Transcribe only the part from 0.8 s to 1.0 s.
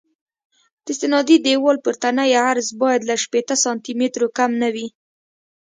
د